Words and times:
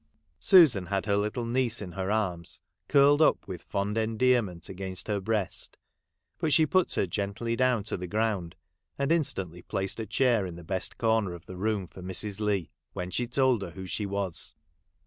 Susan 0.39 0.87
had 0.87 1.05
her 1.05 1.15
little 1.15 1.45
niece 1.45 1.79
in 1.79 1.91
her 1.91 2.09
arms, 2.09 2.59
curled 2.87 3.21
up 3.21 3.47
with 3.47 3.61
fond 3.61 3.99
endearment 3.99 4.67
against 4.67 5.07
her 5.07 5.19
breast, 5.21 5.77
but 6.39 6.51
she 6.51 6.65
put 6.65 6.91
her 6.95 7.05
gently 7.05 7.55
down 7.55 7.83
to 7.83 7.95
the 7.95 8.07
ground, 8.07 8.55
and 8.97 9.11
instantly 9.11 9.61
placed 9.61 9.99
a 9.99 10.07
chair 10.07 10.43
in 10.47 10.55
the 10.55 10.63
best 10.63 10.97
comer 10.97 11.33
of 11.35 11.45
the 11.45 11.55
room 11.55 11.85
for 11.85 12.01
Mrs. 12.01 12.39
Leigh, 12.39 12.71
when 12.93 13.11
she 13.11 13.27
told 13.27 13.61
her 13.61 13.69
who 13.69 13.85
she 13.85 14.07
was. 14.07 14.55